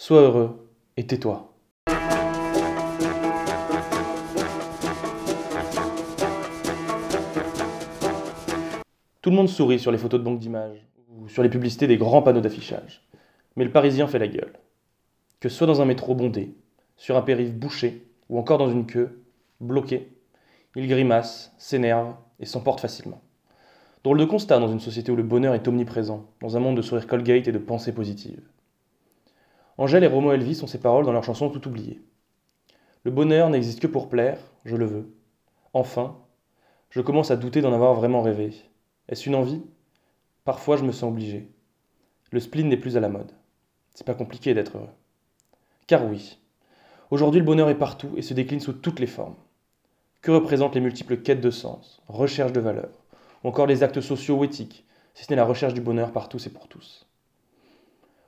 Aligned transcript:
Sois 0.00 0.20
heureux 0.20 0.70
et 0.96 1.04
tais-toi. 1.04 1.52
Tout 9.20 9.30
le 9.30 9.36
monde 9.36 9.48
sourit 9.48 9.80
sur 9.80 9.90
les 9.90 9.98
photos 9.98 10.20
de 10.20 10.24
banque 10.24 10.38
d'images 10.38 10.86
ou 11.10 11.28
sur 11.28 11.42
les 11.42 11.48
publicités 11.48 11.88
des 11.88 11.96
grands 11.96 12.22
panneaux 12.22 12.40
d'affichage. 12.40 13.02
Mais 13.56 13.64
le 13.64 13.72
Parisien 13.72 14.06
fait 14.06 14.20
la 14.20 14.28
gueule. 14.28 14.52
Que 15.40 15.48
ce 15.48 15.56
soit 15.56 15.66
dans 15.66 15.82
un 15.82 15.84
métro 15.84 16.14
bondé, 16.14 16.54
sur 16.96 17.16
un 17.16 17.22
périph' 17.22 17.58
bouché 17.58 18.06
ou 18.28 18.38
encore 18.38 18.58
dans 18.58 18.70
une 18.70 18.86
queue, 18.86 19.24
bloqué, 19.60 20.12
il 20.76 20.86
grimace, 20.86 21.52
s'énerve 21.58 22.14
et 22.38 22.46
s'emporte 22.46 22.78
facilement. 22.78 23.20
Drôle 24.04 24.18
de 24.18 24.26
constat 24.26 24.60
dans 24.60 24.70
une 24.70 24.78
société 24.78 25.10
où 25.10 25.16
le 25.16 25.24
bonheur 25.24 25.54
est 25.54 25.66
omniprésent, 25.66 26.24
dans 26.40 26.56
un 26.56 26.60
monde 26.60 26.76
de 26.76 26.82
sourires 26.82 27.08
Colgate 27.08 27.48
et 27.48 27.52
de 27.52 27.58
pensées 27.58 27.92
positives. 27.92 28.48
Angèle 29.80 30.02
et 30.02 30.08
Romo 30.08 30.32
Elvis 30.32 30.60
ont 30.64 30.66
ces 30.66 30.80
paroles 30.80 31.04
dans 31.04 31.12
leur 31.12 31.22
chanson 31.22 31.50
Tout 31.50 31.68
oublié. 31.68 32.02
Le 33.04 33.12
bonheur 33.12 33.48
n'existe 33.48 33.78
que 33.78 33.86
pour 33.86 34.08
plaire, 34.08 34.40
je 34.64 34.74
le 34.74 34.86
veux. 34.86 35.14
Enfin, 35.72 36.18
je 36.90 37.00
commence 37.00 37.30
à 37.30 37.36
douter 37.36 37.60
d'en 37.60 37.72
avoir 37.72 37.94
vraiment 37.94 38.20
rêvé. 38.20 38.54
Est-ce 39.08 39.28
une 39.28 39.36
envie? 39.36 39.62
Parfois 40.44 40.76
je 40.76 40.82
me 40.82 40.90
sens 40.90 41.12
obligé. 41.12 41.48
Le 42.32 42.40
spleen 42.40 42.68
n'est 42.68 42.76
plus 42.76 42.96
à 42.96 43.00
la 43.00 43.08
mode. 43.08 43.30
C'est 43.94 44.06
pas 44.06 44.16
compliqué 44.16 44.52
d'être 44.52 44.78
heureux. 44.78 44.90
Car 45.86 46.04
oui, 46.04 46.40
aujourd'hui 47.12 47.38
le 47.38 47.46
bonheur 47.46 47.68
est 47.68 47.78
partout 47.78 48.10
et 48.16 48.22
se 48.22 48.34
décline 48.34 48.58
sous 48.58 48.72
toutes 48.72 48.98
les 48.98 49.06
formes. 49.06 49.36
Que 50.22 50.32
représentent 50.32 50.74
les 50.74 50.80
multiples 50.80 51.18
quêtes 51.18 51.40
de 51.40 51.52
sens, 51.52 52.02
recherche 52.08 52.52
de 52.52 52.60
valeur, 52.60 52.90
ou 53.44 53.48
encore 53.48 53.68
les 53.68 53.84
actes 53.84 54.00
sociaux 54.00 54.38
ou 54.38 54.44
éthiques, 54.44 54.84
si 55.14 55.24
ce 55.24 55.30
n'est 55.30 55.36
la 55.36 55.44
recherche 55.44 55.74
du 55.74 55.80
bonheur 55.80 56.10
par 56.10 56.28
tous 56.28 56.48
et 56.48 56.50
pour 56.50 56.66
tous? 56.66 57.06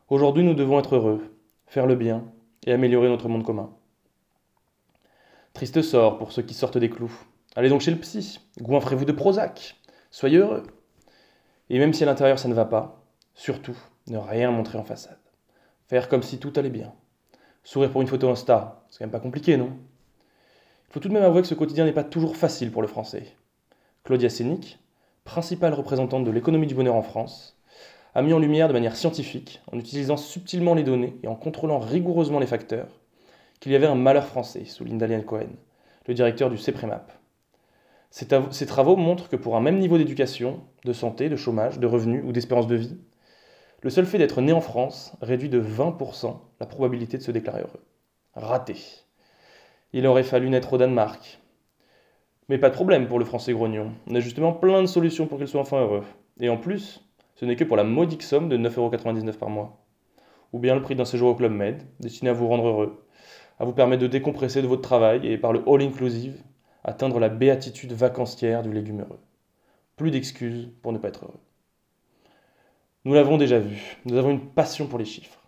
Aujourd'hui 0.09 0.45
nous 0.45 0.55
devons 0.55 0.79
être 0.79 0.95
heureux, 0.95 1.21
faire 1.71 1.87
le 1.87 1.95
bien 1.95 2.25
et 2.67 2.73
améliorer 2.73 3.09
notre 3.09 3.29
monde 3.29 3.45
commun. 3.45 3.71
Triste 5.53 5.83
sort 5.83 6.19
pour 6.19 6.33
ceux 6.33 6.43
qui 6.43 6.53
sortent 6.53 6.79
des 6.79 6.91
clous. 6.91 7.13
Allez 7.55 7.69
donc 7.69 7.81
chez 7.81 7.93
le 7.93 7.97
psy, 7.97 8.41
goinfrez-vous 8.61 9.05
de 9.05 9.13
Prozac, 9.13 9.77
soyez 10.11 10.39
heureux. 10.39 10.65
Et 11.69 11.79
même 11.79 11.93
si 11.93 12.03
à 12.03 12.07
l'intérieur 12.07 12.41
ça 12.41 12.49
ne 12.49 12.55
va 12.55 12.65
pas, 12.65 13.05
surtout, 13.35 13.79
ne 14.09 14.19
rien 14.19 14.51
montrer 14.51 14.79
en 14.79 14.85
façade. 14.85 15.21
Faire 15.87 16.09
comme 16.09 16.25
si 16.25 16.41
tout 16.41 16.53
allait 16.57 16.71
bien. 16.71 16.93
Sourire 17.63 17.93
pour 17.93 18.03
une 18.03 18.09
photo 18.09 18.29
Insta, 18.29 18.85
c'est 18.91 18.99
quand 18.99 19.05
même 19.05 19.13
pas 19.13 19.21
compliqué, 19.21 19.57
non? 19.57 19.71
Il 20.89 20.93
faut 20.93 20.99
tout 20.99 21.09
de 21.09 21.15
même 21.15 21.23
avouer 21.23 21.43
que 21.43 21.49
ce 21.49 21.55
quotidien 21.55 21.85
n'est 21.85 21.93
pas 21.93 22.03
toujours 22.03 22.37
facile 22.37 22.73
pour 22.73 22.83
le 22.83 22.89
français. 22.89 23.37
Claudia 24.03 24.29
Sénic, 24.29 24.81
principale 25.23 25.75
représentante 25.75 26.25
de 26.25 26.33
l'économie 26.33 26.67
du 26.67 26.75
bonheur 26.75 26.97
en 26.97 27.03
France, 27.03 27.60
a 28.15 28.23
mis 28.23 28.33
en 28.33 28.39
lumière 28.39 28.69
de 28.69 28.73
manière 28.73 28.97
scientifique, 28.97 29.61
en 29.73 29.79
utilisant 29.79 30.17
subtilement 30.17 30.75
les 30.75 30.83
données 30.83 31.17
et 31.23 31.29
en 31.29 31.35
contrôlant 31.35 31.79
rigoureusement 31.79 32.41
les 32.41 32.47
facteurs, 32.47 33.01
qu'il 33.61 33.73
y 33.73 33.77
avait 33.77 33.87
un 33.87 33.95
malheur 33.95 34.27
français, 34.27 34.65
souligne 34.65 34.99
Daniel 34.99 35.25
Cohen, 35.25 35.51
le 36.07 36.15
directeur 36.15 36.51
du 36.51 36.59
CEPREMAP. 36.59 37.13
Ces 38.11 38.67
travaux 38.67 38.97
montrent 38.97 39.29
que 39.29 39.37
pour 39.37 39.57
un 39.57 39.61
même 39.61 39.79
niveau 39.79 39.97
d'éducation, 39.97 40.61
de 40.85 40.93
santé, 40.93 41.29
de 41.29 41.37
chômage, 41.37 41.79
de 41.79 41.87
revenus 41.87 42.25
ou 42.27 42.33
d'espérance 42.33 42.67
de 42.67 42.75
vie, 42.75 42.99
le 43.83 43.91
seul 43.91 44.05
fait 44.05 44.19
d'être 44.19 44.41
né 44.41 44.53
en 44.53 44.61
France 44.61 45.13
réduit 45.23 45.49
de 45.49 45.61
20% 45.61 46.37
la 46.59 46.67
probabilité 46.67 47.17
de 47.19 47.23
se 47.23 47.31
déclarer 47.31 47.61
heureux. 47.61 47.85
Raté. 48.35 48.77
Il 49.93 50.07
aurait 50.07 50.25
fallu 50.25 50.51
naître 50.51 50.73
au 50.73 50.79
Danemark. 50.79 51.41
Mais 52.49 52.59
pas 52.59 52.69
de 52.69 52.75
problème 52.75 53.07
pour 53.07 53.19
le 53.19 53.25
français 53.25 53.53
grognon. 53.53 53.93
On 54.09 54.15
a 54.15 54.21
justement 54.21 54.53
plein 54.53 54.83
de 54.83 54.87
solutions 54.87 55.27
pour 55.27 55.39
qu'il 55.39 55.49
soit 55.49 55.61
enfin 55.61 55.81
heureux. 55.81 56.05
Et 56.41 56.49
en 56.49 56.57
plus, 56.57 57.09
ce 57.41 57.47
n'est 57.47 57.57
que 57.57 57.65
pour 57.65 57.79
la 57.79 57.85
modique 57.85 58.23
somme 58.23 58.51
de 58.51 58.59
9,99€ 58.59 59.33
par 59.39 59.49
mois. 59.49 59.83
Ou 60.53 60.59
bien 60.59 60.75
le 60.75 60.83
prix 60.83 60.95
d'un 60.95 61.07
séjour 61.07 61.31
au 61.31 61.35
Club 61.35 61.53
Med, 61.53 61.83
destiné 61.99 62.29
à 62.29 62.35
vous 62.35 62.47
rendre 62.47 62.67
heureux, 62.67 63.07
à 63.59 63.65
vous 63.65 63.73
permettre 63.73 64.03
de 64.03 64.09
décompresser 64.09 64.61
de 64.61 64.67
votre 64.67 64.83
travail 64.83 65.27
et 65.27 65.39
par 65.39 65.55
le 65.55 65.63
all-inclusive, 65.67 66.39
atteindre 66.85 67.19
la 67.19 67.31
béatitude 67.31 67.95
vacancière 67.95 68.63
du 68.63 68.71
légume 68.71 69.01
heureux. 69.01 69.21
Plus 69.97 70.11
d'excuses 70.11 70.69
pour 70.83 70.93
ne 70.93 70.99
pas 70.99 71.09
être 71.09 71.25
heureux. 71.25 71.41
Nous 73.07 73.15
l'avons 73.15 73.39
déjà 73.39 73.59
vu, 73.59 73.97
nous 74.05 74.19
avons 74.19 74.33
une 74.33 74.51
passion 74.51 74.87
pour 74.87 74.99
les 74.99 75.07
chiffres. 75.07 75.41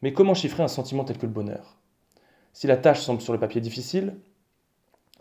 Mais 0.00 0.14
comment 0.14 0.32
chiffrer 0.32 0.62
un 0.62 0.68
sentiment 0.68 1.04
tel 1.04 1.18
que 1.18 1.26
le 1.26 1.32
bonheur? 1.32 1.76
Si 2.54 2.66
la 2.66 2.78
tâche 2.78 3.00
semble 3.00 3.20
sur 3.20 3.34
le 3.34 3.38
papier 3.38 3.60
difficile, 3.60 4.16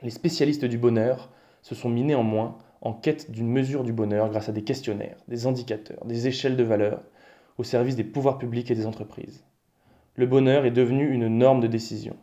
les 0.02 0.12
spécialistes 0.12 0.64
du 0.64 0.78
bonheur 0.78 1.34
se 1.64 1.76
sont 1.76 1.90
mis 1.90 2.04
néanmoins 2.04 2.58
en 2.82 2.94
quête 2.94 3.32
d'une 3.32 3.50
mesure 3.50 3.84
du 3.84 3.94
bonheur 3.94 4.30
grâce 4.30 4.50
à 4.50 4.52
des 4.52 4.64
questionnaires, 4.64 5.18
des 5.28 5.48
indicateurs, 5.48 6.06
des 6.06 6.28
échelles 6.28 6.58
de 6.58 6.64
valeur 6.64 7.02
au 7.58 7.64
service 7.64 7.96
des 7.96 8.04
pouvoirs 8.04 8.38
publics 8.38 8.70
et 8.70 8.76
des 8.76 8.86
entreprises. 8.86 9.44
Le 10.16 10.26
bonheur 10.26 10.66
est 10.66 10.72
devenu 10.72 11.10
une 11.12 11.28
norme 11.28 11.62
de 11.62 11.68
décision. 11.68 12.16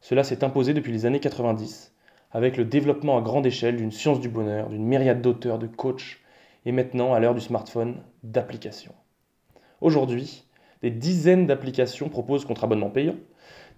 Cela 0.00 0.24
s'est 0.24 0.44
imposé 0.44 0.74
depuis 0.74 0.92
les 0.92 1.06
années 1.06 1.20
90 1.20 1.92
avec 2.30 2.56
le 2.56 2.64
développement 2.64 3.16
à 3.16 3.22
grande 3.22 3.46
échelle 3.46 3.76
d'une 3.76 3.90
science 3.90 4.20
du 4.20 4.28
bonheur, 4.28 4.68
d'une 4.68 4.84
myriade 4.84 5.22
d'auteurs, 5.22 5.58
de 5.58 5.66
coachs 5.66 6.18
et 6.66 6.72
maintenant, 6.72 7.14
à 7.14 7.20
l'heure 7.20 7.34
du 7.34 7.40
smartphone, 7.40 8.02
d'applications. 8.22 8.94
Aujourd'hui, 9.80 10.44
des 10.82 10.90
dizaines 10.90 11.46
d'applications 11.46 12.08
proposent 12.08 12.44
contre 12.44 12.64
abonnement 12.64 12.90
payant 12.90 13.16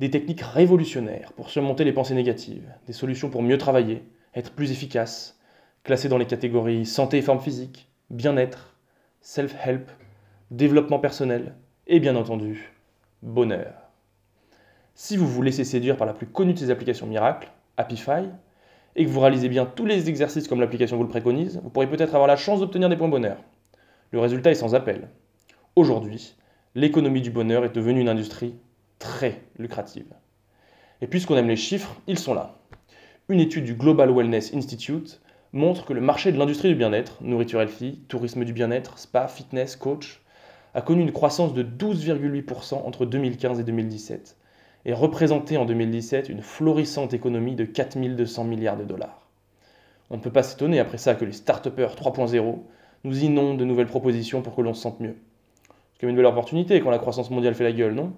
des 0.01 0.11
techniques 0.11 0.41
révolutionnaires 0.41 1.33
pour 1.35 1.51
surmonter 1.51 1.85
les 1.85 1.93
pensées 1.93 2.15
négatives, 2.15 2.73
des 2.87 2.93
solutions 2.93 3.29
pour 3.29 3.43
mieux 3.43 3.59
travailler, 3.59 4.03
être 4.35 4.53
plus 4.53 4.73
efficace, 4.73 5.39
classés 5.85 6.09
dans 6.09 6.19
les 6.19 6.27
catégories 6.27 6.87
santé 6.87 7.19
et 7.19 7.23
forme 7.23 7.41
physique, 7.41 7.89
bien-être, 8.11 8.77
self-help, 9.21 9.91
développement 10.51 10.99
personnel 10.99 11.55
et 11.87 12.01
bien 12.01 12.17
entendu, 12.17 12.73
bonheur. 13.23 13.73
Si 14.95 15.17
vous 15.17 15.27
vous 15.27 15.43
laissez 15.43 15.65
séduire 15.65 15.97
par 15.97 16.07
la 16.07 16.13
plus 16.13 16.27
connue 16.27 16.55
de 16.55 16.59
ces 16.59 16.71
applications 16.71 17.07
miracles, 17.07 17.51
Happify, 17.77 18.29
et 18.97 19.05
que 19.05 19.11
vous 19.11 19.21
réalisez 19.21 19.49
bien 19.49 19.67
tous 19.67 19.87
les 19.87 20.09
exercices 20.09 20.49
comme 20.49 20.61
l'application 20.61 20.97
vous 20.97 21.05
le 21.05 21.09
préconise, 21.09 21.61
vous 21.63 21.71
pourrez 21.71 21.89
peut-être 21.89 22.15
avoir 22.15 22.27
la 22.27 22.37
chance 22.37 22.61
d'obtenir 22.61 22.89
des 22.89 22.97
points 22.97 23.09
bonheur. 23.09 23.39
Le 24.11 24.21
résultat 24.21 24.51
est 24.51 24.57
sans 24.57 24.75
appel. 24.75 25.09
Aujourd'hui, 25.77 26.35
l'économie 26.75 27.23
du 27.23 27.31
bonheur 27.31 27.65
est 27.65 27.75
devenue 27.75 28.01
une 28.01 28.09
industrie 28.09 28.57
très 28.99 29.43
lucrative. 29.59 30.13
Et 31.01 31.07
puisqu'on 31.07 31.37
aime 31.37 31.49
les 31.49 31.57
chiffres, 31.57 31.97
ils 32.07 32.19
sont 32.19 32.35
là. 32.35 32.59
Une 33.29 33.41
étude 33.41 33.65
du 33.65 33.75
Global 33.75 34.13
Wellness 34.13 34.53
Institute 34.53 35.21
montre 35.53 35.85
que 35.85 35.93
le 35.93 36.01
marché 36.01 36.33
de 36.33 36.39
l'industrie 36.39 36.69
du 36.69 36.75
bien-être, 36.75 37.19
nourriture 37.23 37.61
healthy, 37.61 38.01
tourisme 38.09 38.45
du 38.45 38.53
bien-être, 38.53 38.99
spa, 38.99 39.27
fitness, 39.29 39.77
coach, 39.77 40.21
a 40.75 40.83
connu 40.83 41.03
une 41.03 41.13
croissance 41.13 41.55
de 41.55 41.63
12,8% 41.63 42.75
entre 42.75 43.07
2015 43.07 43.59
et 43.59 43.65
2017 43.65 44.37
et 44.85 44.93
représenté 44.93 45.57
en 45.57 45.65
2017 45.65 46.29
une 46.29 46.43
florissante 46.43 47.13
économie 47.13 47.57
de 47.57 47.65
4200 47.65 48.45
milliards 48.45 48.77
de 48.77 48.85
dollars. 48.85 49.27
On 50.11 50.17
ne 50.17 50.23
peut 50.23 50.31
pas 50.31 50.43
s'étonner 50.43 50.81
après 50.81 50.99
ça 50.99 51.15
que 51.15 51.25
les 51.25 51.33
start-upers 51.33 51.95
3.0 51.95 52.59
nous 53.05 53.25
inondent 53.25 53.59
de 53.59 53.65
nouvelles 53.65 53.87
propositions 53.87 54.43
pour 54.43 54.55
que 54.55 54.63
l'on 54.63 54.75
se 54.75 54.83
sente 54.83 55.01
mieux. 55.01 55.17
C'est 55.93 56.01
comme 56.01 56.11
une 56.11 56.17
belle 56.17 56.27
opportunité 56.27 56.81
quand 56.81 56.91
la 56.91 56.99
croissance 56.99 57.31
mondiale 57.31 57.55
fait 57.55 57.65
la 57.65 57.73
gueule, 57.73 57.95
non? 57.95 58.13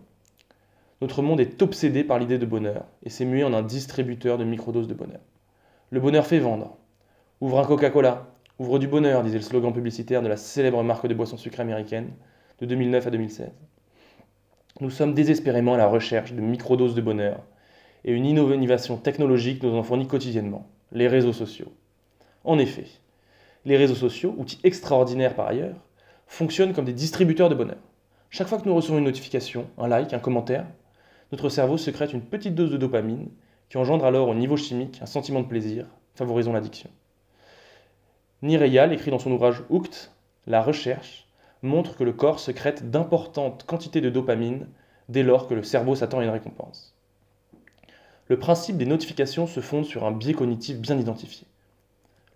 Notre 1.01 1.23
monde 1.23 1.41
est 1.41 1.61
obsédé 1.63 2.05
par 2.05 2.19
l'idée 2.19 2.39
de 2.39 2.47
bonheur 2.47 2.85
et 3.03 3.11
s'est 3.11 3.25
mué 3.25 3.43
en 3.43 3.53
un 3.53 3.63
distributeur 3.63 4.39
de 4.39 4.45
microdoses 4.45 4.87
de 4.87 4.95
bonheur. 4.95 5.21
Le 5.91 6.01
bonheur 6.01 6.27
fait 6.27 6.39
vendre, 6.39 6.77
Ouvre 7.43 7.59
un 7.59 7.65
Coca-Cola, 7.65 8.29
ouvre 8.61 8.79
du 8.79 8.87
bonheur, 8.87 9.25
disait 9.25 9.39
le 9.39 9.43
slogan 9.43 9.73
publicitaire 9.73 10.23
de 10.23 10.29
la 10.29 10.37
célèbre 10.37 10.81
marque 10.85 11.09
de 11.09 11.15
boissons 11.15 11.37
sucrées 11.37 11.63
américaine 11.63 12.13
de 12.61 12.67
2009 12.67 13.05
à 13.05 13.11
2016. 13.11 13.51
Nous 14.81 14.91
sommes 14.91 15.13
désespérément 15.13 15.75
à 15.75 15.77
la 15.77 15.89
recherche 15.89 16.35
de 16.35 16.41
microdoses 16.41 16.95
de 16.95 17.01
bonheur 17.01 17.41
et 18.05 18.13
une 18.13 18.27
innovation 18.27 18.97
technologique 18.97 19.61
nous 19.65 19.75
en 19.75 19.83
fournit 19.83 20.07
quotidiennement, 20.07 20.69
les 20.93 21.09
réseaux 21.09 21.33
sociaux. 21.33 21.73
En 22.45 22.61
effet, 22.61 22.87
les 23.65 23.77
réseaux 23.77 23.97
sociaux, 23.97 24.37
outils 24.39 24.61
extraordinaires 24.63 25.35
par 25.35 25.49
ailleurs, 25.49 25.85
fonctionnent 26.29 26.75
comme 26.75 26.85
des 26.85 26.93
distributeurs 26.93 27.49
de 27.49 27.57
bonheur. 27.57 27.83
Chaque 28.31 28.47
fois 28.47 28.61
que 28.61 28.69
nous 28.69 28.75
recevons 28.77 28.99
une 28.99 29.05
notification, 29.05 29.67
un 29.79 29.89
like, 29.89 30.15
un 30.15 30.21
commentaire, 30.21 30.69
notre 31.33 31.49
cerveau 31.49 31.77
secrète 31.77 32.13
une 32.13 32.23
petite 32.23 32.55
dose 32.55 32.71
de 32.71 32.77
dopamine 32.77 33.31
qui 33.69 33.79
engendre 33.79 34.05
alors 34.05 34.29
au 34.29 34.35
niveau 34.37 34.57
chimique 34.57 35.01
un 35.03 35.07
sentiment 35.07 35.41
de 35.41 35.49
plaisir, 35.49 35.87
favorisant 36.15 36.53
l'addiction. 36.53 36.89
Nireyal 38.43 38.93
écrit 38.93 39.13
dans 39.13 39.21
son 39.21 39.31
ouvrage 39.31 39.63
Hooked, 39.71 39.95
La 40.49 40.63
recherche 40.63 41.29
montre 41.63 41.97
que 41.97 42.03
le 42.03 42.13
corps 42.13 42.41
secrète 42.41 42.91
d'importantes 42.91 43.65
quantités 43.65 44.01
de 44.01 44.11
dopamine 44.11 44.67
dès 45.09 45.23
lors 45.23 45.47
que 45.47 45.55
le 45.55 45.63
cerveau 45.63 45.95
s'attend 45.95 46.19
à 46.19 46.25
une 46.25 46.31
récompense. 46.31 46.97
Le 48.27 48.41
principe 48.41 48.79
des 48.79 48.87
notifications 48.87 49.47
se 49.47 49.61
fonde 49.61 49.85
sur 49.85 50.05
un 50.05 50.11
biais 50.11 50.35
cognitif 50.35 50.79
bien 50.79 50.99
identifié. 50.99 51.47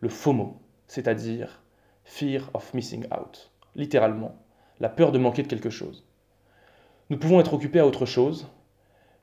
Le 0.00 0.08
FOMO, 0.08 0.60
c'est-à-dire 0.86 1.60
Fear 2.04 2.50
of 2.54 2.72
Missing 2.72 3.06
Out, 3.06 3.50
littéralement, 3.74 4.36
la 4.78 4.88
peur 4.88 5.10
de 5.10 5.18
manquer 5.18 5.42
de 5.42 5.48
quelque 5.48 5.70
chose. 5.70 6.04
Nous 7.10 7.18
pouvons 7.18 7.40
être 7.40 7.54
occupés 7.54 7.80
à 7.80 7.86
autre 7.86 8.06
chose, 8.06 8.46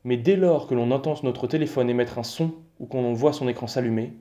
mais 0.03 0.18
dès 0.18 0.35
lors 0.35 0.68
que 0.68 0.75
l'on 0.75 0.91
entend 0.91 1.15
notre 1.24 1.47
téléphone 1.47 1.89
émettre 1.89 2.19
un 2.19 2.24
son 2.24 2.53
ou 2.80 2.88
qu'on 2.88 3.13
voit 3.13 3.31
son 3.31 3.47
écran 3.47 3.68
s'allumer, 3.68 4.13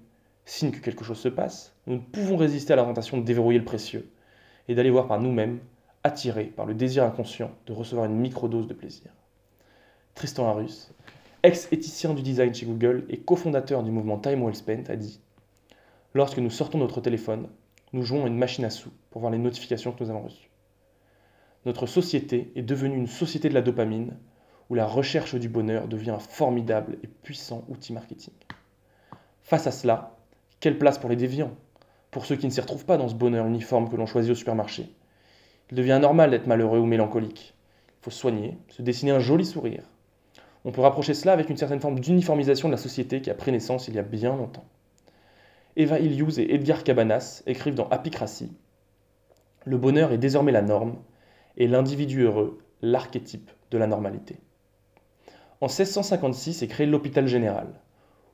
signe 0.44 0.70
que 0.70 0.78
quelque 0.78 1.04
chose 1.04 1.18
se 1.18 1.28
passe, 1.28 1.74
nous 1.86 1.94
ne 1.94 2.00
pouvons 2.00 2.36
résister 2.36 2.72
à 2.72 2.76
la 2.76 2.84
tentation 2.84 3.18
de 3.18 3.24
déverrouiller 3.24 3.58
le 3.58 3.64
précieux 3.64 4.10
et 4.68 4.74
d'aller 4.74 4.90
voir 4.90 5.06
par 5.06 5.20
nous-mêmes, 5.20 5.60
attirés 6.04 6.46
par 6.46 6.66
le 6.66 6.74
désir 6.74 7.04
inconscient 7.04 7.50
de 7.66 7.72
recevoir 7.72 8.06
une 8.06 8.16
microdose 8.16 8.66
de 8.66 8.74
plaisir. 8.74 9.10
Tristan 10.14 10.48
Harus, 10.48 10.92
ex-éthicien 11.42 12.14
du 12.14 12.22
design 12.22 12.54
chez 12.54 12.66
Google 12.66 13.04
et 13.08 13.18
cofondateur 13.18 13.82
du 13.82 13.90
mouvement 13.90 14.18
Time 14.18 14.42
Well 14.42 14.54
Spent, 14.54 14.84
a 14.88 14.96
dit 14.96 15.20
Lorsque 16.14 16.38
nous 16.38 16.50
sortons 16.50 16.78
notre 16.78 17.00
téléphone, 17.00 17.48
nous 17.92 18.02
jouons 18.02 18.24
à 18.24 18.28
une 18.28 18.36
machine 18.36 18.64
à 18.64 18.70
sous 18.70 18.90
pour 19.10 19.20
voir 19.20 19.32
les 19.32 19.38
notifications 19.38 19.92
que 19.92 20.02
nous 20.02 20.10
avons 20.10 20.22
reçues. 20.22 20.50
Notre 21.64 21.86
société 21.86 22.52
est 22.56 22.62
devenue 22.62 22.96
une 22.96 23.06
société 23.06 23.48
de 23.48 23.54
la 23.54 23.62
dopamine 23.62 24.16
où 24.68 24.74
la 24.74 24.86
recherche 24.86 25.34
du 25.34 25.48
bonheur 25.48 25.86
devient 25.88 26.10
un 26.10 26.18
formidable 26.18 26.98
et 27.02 27.06
puissant 27.06 27.64
outil 27.68 27.92
marketing. 27.92 28.34
Face 29.42 29.66
à 29.66 29.70
cela, 29.70 30.16
quelle 30.62 30.78
place 30.78 30.96
pour 30.96 31.10
les 31.10 31.16
déviants, 31.16 31.56
pour 32.12 32.24
ceux 32.24 32.36
qui 32.36 32.46
ne 32.46 32.52
s'y 32.52 32.60
retrouvent 32.60 32.84
pas 32.84 32.96
dans 32.96 33.08
ce 33.08 33.16
bonheur 33.16 33.46
uniforme 33.46 33.90
que 33.90 33.96
l'on 33.96 34.06
choisit 34.06 34.30
au 34.30 34.36
supermarché? 34.36 34.94
Il 35.72 35.76
devient 35.76 35.98
normal 36.00 36.30
d'être 36.30 36.46
malheureux 36.46 36.78
ou 36.78 36.86
mélancolique. 36.86 37.54
Il 37.88 38.04
faut 38.04 38.10
soigner, 38.12 38.56
se 38.68 38.80
dessiner 38.80 39.10
un 39.10 39.18
joli 39.18 39.44
sourire. 39.44 39.82
On 40.64 40.70
peut 40.70 40.80
rapprocher 40.80 41.14
cela 41.14 41.32
avec 41.32 41.50
une 41.50 41.56
certaine 41.56 41.80
forme 41.80 41.98
d'uniformisation 41.98 42.68
de 42.68 42.74
la 42.74 42.78
société 42.78 43.20
qui 43.20 43.30
a 43.30 43.34
pris 43.34 43.50
naissance 43.50 43.88
il 43.88 43.94
y 43.94 43.98
a 43.98 44.04
bien 44.04 44.36
longtemps. 44.36 44.64
Eva 45.74 45.98
Illouz 45.98 46.38
et 46.38 46.54
Edgar 46.54 46.84
Cabanas 46.84 47.42
écrivent 47.46 47.74
dans 47.74 47.88
Apicratie 47.88 48.52
Le 49.64 49.78
bonheur 49.78 50.12
est 50.12 50.18
désormais 50.18 50.52
la 50.52 50.62
norme 50.62 50.94
et 51.56 51.66
l'individu 51.66 52.20
heureux 52.20 52.60
l'archétype 52.82 53.50
de 53.72 53.78
la 53.78 53.88
normalité. 53.88 54.36
En 55.60 55.66
1656 55.66 56.62
est 56.62 56.68
créé 56.68 56.86
l'hôpital 56.86 57.26
général, 57.26 57.66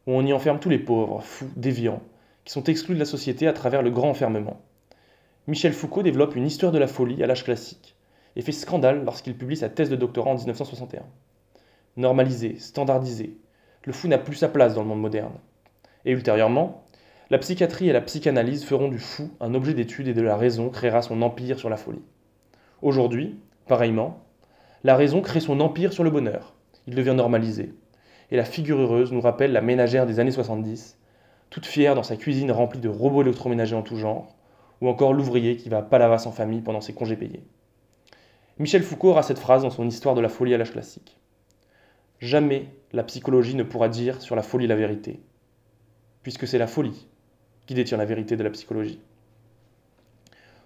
où 0.06 0.12
on 0.12 0.26
y 0.26 0.34
enferme 0.34 0.58
tous 0.58 0.68
les 0.68 0.78
pauvres, 0.78 1.22
fous, 1.22 1.48
déviants, 1.56 2.02
sont 2.50 2.64
exclus 2.64 2.94
de 2.94 3.00
la 3.00 3.04
société 3.04 3.46
à 3.46 3.52
travers 3.52 3.82
le 3.82 3.90
grand 3.90 4.10
enfermement. 4.10 4.60
Michel 5.46 5.72
Foucault 5.72 6.02
développe 6.02 6.36
une 6.36 6.46
histoire 6.46 6.72
de 6.72 6.78
la 6.78 6.86
folie 6.86 7.22
à 7.22 7.26
l'âge 7.26 7.44
classique, 7.44 7.96
et 8.36 8.42
fait 8.42 8.52
scandale 8.52 9.04
lorsqu'il 9.04 9.36
publie 9.36 9.56
sa 9.56 9.68
thèse 9.68 9.90
de 9.90 9.96
doctorat 9.96 10.30
en 10.30 10.36
1961. 10.36 11.02
Normalisé, 11.96 12.56
standardisé, 12.58 13.36
le 13.84 13.92
fou 13.92 14.08
n'a 14.08 14.18
plus 14.18 14.36
sa 14.36 14.48
place 14.48 14.74
dans 14.74 14.82
le 14.82 14.88
monde 14.88 15.00
moderne. 15.00 15.34
Et 16.04 16.12
ultérieurement, 16.12 16.84
la 17.30 17.38
psychiatrie 17.38 17.90
et 17.90 17.92
la 17.92 18.00
psychanalyse 18.00 18.64
feront 18.64 18.88
du 18.88 18.98
fou 18.98 19.30
un 19.40 19.54
objet 19.54 19.74
d'étude 19.74 20.08
et 20.08 20.14
de 20.14 20.22
la 20.22 20.36
raison 20.36 20.70
créera 20.70 21.02
son 21.02 21.20
empire 21.20 21.58
sur 21.58 21.68
la 21.68 21.76
folie. 21.76 22.04
Aujourd'hui, 22.80 23.38
pareillement, 23.66 24.24
la 24.84 24.96
raison 24.96 25.20
crée 25.20 25.40
son 25.40 25.60
empire 25.60 25.92
sur 25.92 26.04
le 26.04 26.10
bonheur. 26.10 26.54
Il 26.86 26.94
devient 26.94 27.14
normalisé. 27.14 27.74
Et 28.30 28.36
la 28.36 28.44
figure 28.44 28.80
heureuse 28.80 29.12
nous 29.12 29.20
rappelle 29.20 29.52
la 29.52 29.60
ménagère 29.60 30.06
des 30.06 30.20
années 30.20 30.30
70, 30.30 30.98
toute 31.50 31.66
fière 31.66 31.94
dans 31.94 32.02
sa 32.02 32.16
cuisine 32.16 32.52
remplie 32.52 32.80
de 32.80 32.88
robots 32.88 33.22
électroménagers 33.22 33.76
en 33.76 33.82
tout 33.82 33.96
genre, 33.96 34.36
ou 34.80 34.88
encore 34.88 35.12
l'ouvrier 35.12 35.56
qui 35.56 35.68
va 35.68 35.78
à 35.78 35.82
Palavas 35.82 36.24
en 36.26 36.32
famille 36.32 36.60
pendant 36.60 36.80
ses 36.80 36.94
congés 36.94 37.16
payés. 37.16 37.42
Michel 38.58 38.82
Foucault 38.82 39.10
aura 39.10 39.22
cette 39.22 39.38
phrase 39.38 39.62
dans 39.62 39.70
son 39.70 39.86
Histoire 39.86 40.14
de 40.14 40.20
la 40.20 40.28
folie 40.28 40.54
à 40.54 40.58
l'âge 40.58 40.72
classique. 40.72 41.16
Jamais 42.20 42.66
la 42.92 43.04
psychologie 43.04 43.54
ne 43.54 43.62
pourra 43.62 43.88
dire 43.88 44.20
sur 44.20 44.34
la 44.34 44.42
folie 44.42 44.66
la 44.66 44.76
vérité, 44.76 45.20
puisque 46.22 46.46
c'est 46.46 46.58
la 46.58 46.66
folie 46.66 47.06
qui 47.66 47.74
détient 47.74 47.98
la 47.98 48.04
vérité 48.04 48.36
de 48.36 48.42
la 48.42 48.50
psychologie. 48.50 49.00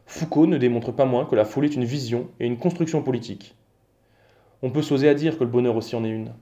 Foucault 0.06 0.46
ne 0.46 0.58
démontre 0.58 0.92
pas 0.92 1.04
moins 1.04 1.26
que 1.26 1.34
la 1.34 1.44
folie 1.44 1.68
est 1.68 1.74
une 1.74 1.84
vision 1.84 2.28
et 2.40 2.46
une 2.46 2.58
construction 2.58 3.02
politique. 3.02 3.54
On 4.62 4.70
peut 4.70 4.82
s'oser 4.82 5.08
à 5.08 5.14
dire 5.14 5.38
que 5.38 5.44
le 5.44 5.50
bonheur 5.50 5.76
aussi 5.76 5.96
en 5.96 6.04
est 6.04 6.10
une. 6.10 6.32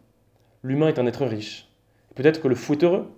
L'humain 0.62 0.88
est 0.88 0.98
un 0.98 1.06
être 1.06 1.24
riche. 1.24 1.68
Peut-être 2.14 2.40
que 2.40 2.48
le 2.48 2.54
fou 2.54 2.74
est 2.74 2.84
heureux, 2.84 3.10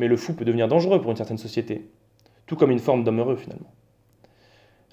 mais 0.00 0.08
le 0.08 0.16
fou 0.16 0.32
peut 0.32 0.46
devenir 0.46 0.66
dangereux 0.66 1.00
pour 1.02 1.10
une 1.10 1.16
certaine 1.18 1.36
société, 1.36 1.90
tout 2.46 2.56
comme 2.56 2.70
une 2.70 2.78
forme 2.78 3.04
d'homme 3.04 3.20
heureux 3.20 3.36
finalement. 3.36 3.70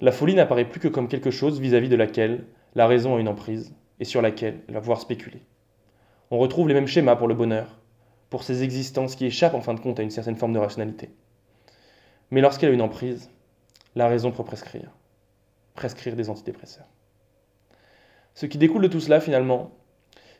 La 0.02 0.12
folie 0.12 0.34
n'apparaît 0.34 0.68
plus 0.68 0.80
que 0.80 0.88
comme 0.88 1.08
quelque 1.08 1.30
chose 1.30 1.60
vis-à-vis 1.60 1.88
de 1.88 1.96
laquelle 1.96 2.44
la 2.74 2.86
raison 2.86 3.16
a 3.16 3.20
une 3.20 3.26
emprise 3.26 3.74
et 4.00 4.04
sur 4.04 4.20
laquelle 4.20 4.60
elle 4.68 4.74
va 4.74 4.80
pouvoir 4.80 5.00
spéculer. 5.00 5.40
On 6.30 6.36
retrouve 6.36 6.68
les 6.68 6.74
mêmes 6.74 6.86
schémas 6.86 7.16
pour 7.16 7.26
le 7.26 7.34
bonheur, 7.34 7.80
pour 8.28 8.42
ces 8.42 8.62
existences 8.62 9.16
qui 9.16 9.24
échappent 9.24 9.54
en 9.54 9.62
fin 9.62 9.72
de 9.72 9.80
compte 9.80 9.98
à 9.98 10.02
une 10.02 10.10
certaine 10.10 10.36
forme 10.36 10.52
de 10.52 10.58
rationalité. 10.58 11.08
Mais 12.30 12.42
lorsqu'elle 12.42 12.68
a 12.68 12.74
une 12.74 12.82
emprise, 12.82 13.30
la 13.96 14.08
raison 14.08 14.30
peut 14.30 14.44
prescrire 14.44 14.90
prescrire 15.74 16.16
des 16.16 16.28
antidépresseurs. 16.28 16.88
Ce 18.34 18.44
qui 18.44 18.58
découle 18.58 18.82
de 18.82 18.88
tout 18.88 19.00
cela, 19.00 19.20
finalement, 19.20 19.70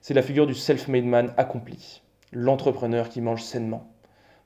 c'est 0.01 0.13
la 0.13 0.23
figure 0.23 0.47
du 0.49 0.55
self-made 0.55 1.05
man 1.05 1.33
accompli, 1.37 2.03
l'entrepreneur 2.33 3.09
qui 3.09 3.21
mange 3.21 3.43
sainement, 3.43 3.89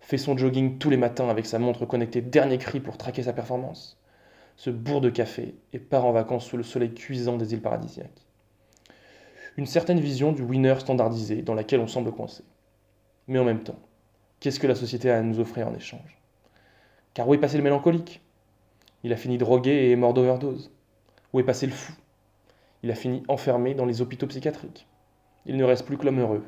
fait 0.03 0.19
son 0.19 0.37
jogging 0.37 0.79
tous 0.79 0.91
les 0.91 0.97
matins 0.97 1.29
avec 1.29 1.47
sa 1.47 1.59
montre 1.59 1.87
connectée 1.87 2.21
dernier 2.21 2.59
cri 2.59 2.81
pour 2.81 2.99
traquer 2.99 3.23
sa 3.23 3.33
performance, 3.33 3.99
se 4.57 4.69
bourre 4.69 5.01
de 5.01 5.11
café 5.11 5.55
et 5.73 5.79
part 5.79 6.05
en 6.05 6.13
vacances 6.13 6.45
sous 6.45 6.57
le 6.57 6.65
soleil 6.65 6.93
cuisant 6.93 7.37
des 7.37 7.55
îles 7.55 7.63
paradisiaques. 7.63 8.27
Une 9.57 9.67
certaine 9.67 10.01
vision 10.01 10.33
du 10.33 10.43
winner 10.43 10.75
standardisé 10.81 11.43
dans 11.43 11.55
laquelle 11.55 11.81
on 11.81 11.87
semble 11.87 12.13
coincé. 12.13 12.43
Mais 13.29 13.39
en 13.39 13.45
même 13.45 13.63
temps, 13.63 13.79
qu'est-ce 14.41 14.61
que 14.61 14.67
la 14.67 14.75
société 14.75 15.11
a 15.11 15.19
à 15.19 15.23
nous 15.23 15.41
offrir 15.41 15.69
en 15.69 15.75
échange? 15.75 16.19
Car 17.15 17.29
où 17.29 17.35
est 17.35 17.39
passé 17.39 17.57
le 17.57 17.63
mélancolique? 17.63 18.23
Il 19.05 19.13
a 19.13 19.17
fini 19.17 19.39
drogué 19.39 19.71
et 19.71 19.93
est 19.93 19.97
mort 19.97 20.15
d'overdose. 20.15 20.73
Où 21.33 21.41
est 21.41 21.45
passé 21.45 21.67
le 21.67 21.73
fou? 21.73 21.93
Il 22.83 22.91
a 22.91 22.95
fini 22.95 23.23
enfermé 23.29 23.75
dans 23.75 23.87
les 23.87 24.03
hôpitaux 24.03 24.27
psychiatriques. 24.27 24.89
Il 25.47 25.57
ne 25.57 25.65
reste 25.65 25.87
plus 25.87 25.97
que 25.97 26.05
l'homme 26.05 26.21
heureux. 26.21 26.45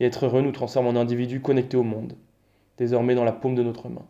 Et 0.00 0.06
être 0.06 0.26
heureux 0.26 0.42
nous 0.42 0.52
transforme 0.52 0.88
en 0.88 1.00
individus 1.00 1.40
connectés 1.40 1.76
au 1.76 1.82
monde, 1.82 2.14
désormais 2.78 3.14
dans 3.14 3.24
la 3.24 3.32
paume 3.32 3.54
de 3.54 3.62
notre 3.62 3.88
main, 3.88 4.06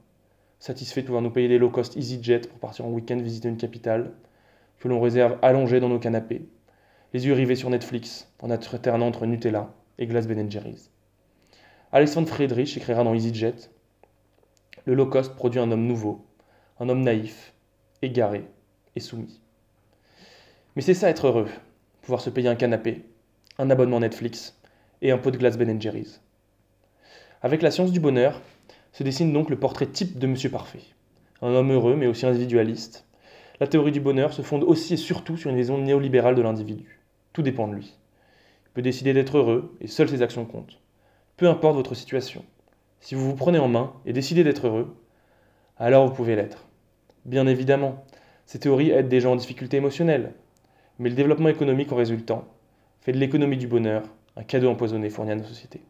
satisfait 0.58 1.02
de 1.02 1.06
pouvoir 1.06 1.22
nous 1.22 1.30
payer 1.30 1.48
des 1.48 1.58
low 1.58 1.70
cost 1.70 1.96
EasyJet 1.96 2.40
pour 2.40 2.58
partir 2.58 2.84
en 2.86 2.90
week-end 2.90 3.18
visiter 3.18 3.48
une 3.48 3.56
capitale, 3.56 4.12
que 4.78 4.88
l'on 4.88 5.00
réserve 5.00 5.38
allongés 5.42 5.80
dans 5.80 5.88
nos 5.88 5.98
canapés, 5.98 6.48
les 7.12 7.26
yeux 7.26 7.32
rivés 7.32 7.56
sur 7.56 7.70
Netflix, 7.70 8.30
en 8.40 8.50
alternant 8.50 9.06
entre 9.06 9.26
Nutella 9.26 9.72
et 9.98 10.06
glace 10.06 10.26
Ben 10.26 10.50
Jerry's. 10.50 10.90
Alexandre 11.92 12.28
Friedrich 12.28 12.76
écrira 12.76 13.04
dans 13.04 13.14
EasyJet 13.14 13.70
Le 14.84 14.94
low 14.94 15.06
cost 15.06 15.34
produit 15.34 15.60
un 15.60 15.70
homme 15.70 15.86
nouveau, 15.86 16.26
un 16.78 16.88
homme 16.88 17.02
naïf, 17.02 17.54
égaré 18.02 18.44
et 18.94 19.00
soumis. 19.00 19.40
Mais 20.74 20.82
c'est 20.82 20.94
ça 20.94 21.08
être 21.08 21.28
heureux, 21.28 21.48
pouvoir 22.02 22.20
se 22.20 22.28
payer 22.30 22.48
un 22.48 22.56
canapé, 22.56 23.04
un 23.58 23.70
abonnement 23.70 24.00
Netflix 24.00 24.58
et 25.00 25.10
un 25.10 25.18
pot 25.18 25.30
de 25.30 25.38
glace 25.38 25.56
Ben 25.56 25.80
Jerry's. 25.80 26.20
Avec 27.40 27.62
la 27.62 27.70
science 27.70 27.92
du 27.92 28.00
bonheur, 28.00 28.42
se 28.96 29.02
dessine 29.02 29.30
donc 29.30 29.50
le 29.50 29.58
portrait 29.58 29.84
type 29.84 30.18
de 30.18 30.26
Monsieur 30.26 30.48
Parfait. 30.48 30.80
Un 31.42 31.54
homme 31.54 31.70
heureux 31.70 31.96
mais 31.96 32.06
aussi 32.06 32.24
individualiste. 32.24 33.04
La 33.60 33.66
théorie 33.66 33.92
du 33.92 34.00
bonheur 34.00 34.32
se 34.32 34.40
fonde 34.40 34.64
aussi 34.64 34.94
et 34.94 34.96
surtout 34.96 35.36
sur 35.36 35.50
une 35.50 35.58
vision 35.58 35.76
néolibérale 35.76 36.34
de 36.34 36.40
l'individu. 36.40 37.02
Tout 37.34 37.42
dépend 37.42 37.68
de 37.68 37.74
lui. 37.74 37.94
Il 38.64 38.70
peut 38.72 38.80
décider 38.80 39.12
d'être 39.12 39.36
heureux 39.36 39.76
et 39.82 39.86
seules 39.86 40.08
ses 40.08 40.22
actions 40.22 40.46
comptent. 40.46 40.80
Peu 41.36 41.46
importe 41.46 41.76
votre 41.76 41.94
situation. 41.94 42.42
Si 43.00 43.14
vous 43.14 43.28
vous 43.28 43.36
prenez 43.36 43.58
en 43.58 43.68
main 43.68 43.92
et 44.06 44.14
décidez 44.14 44.44
d'être 44.44 44.66
heureux, 44.66 44.96
alors 45.76 46.08
vous 46.08 46.14
pouvez 46.14 46.34
l'être. 46.34 46.66
Bien 47.26 47.46
évidemment, 47.46 48.02
ces 48.46 48.60
théories 48.60 48.92
aident 48.92 49.08
des 49.08 49.20
gens 49.20 49.32
en 49.32 49.36
difficulté 49.36 49.76
émotionnelle, 49.76 50.32
mais 50.98 51.10
le 51.10 51.16
développement 51.16 51.50
économique 51.50 51.92
en 51.92 51.96
résultant 51.96 52.48
fait 53.02 53.12
de 53.12 53.18
l'économie 53.18 53.58
du 53.58 53.66
bonheur 53.66 54.04
un 54.36 54.42
cadeau 54.42 54.70
empoisonné 54.70 55.10
fourni 55.10 55.32
à 55.32 55.34
nos 55.34 55.44
sociétés. 55.44 55.82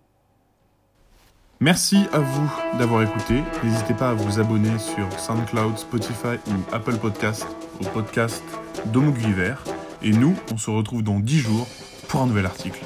Merci 1.61 2.07
à 2.13 2.19
vous 2.19 2.51
d'avoir 2.79 3.03
écouté. 3.03 3.43
N'hésitez 3.65 3.95
pas 3.95 4.11
à 4.11 4.15
vous 4.15 4.39
abonner 4.39 4.79
sur 4.79 5.11
SoundCloud, 5.19 5.79
Spotify 5.79 6.37
ou 6.49 6.75
Apple 6.75 6.99
Podcast 6.99 7.47
au 7.81 7.85
podcast 7.85 8.45
d'Homo 8.87 9.15
Et 10.03 10.11
nous, 10.11 10.37
on 10.53 10.59
se 10.59 10.71
retrouve 10.71 11.03
dans 11.03 11.19
10 11.19 11.39
jours 11.39 11.67
pour 12.09 12.21
un 12.21 12.27
nouvel 12.27 12.45
article. 12.45 12.81